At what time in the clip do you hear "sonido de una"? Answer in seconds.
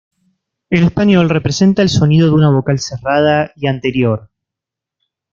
1.89-2.49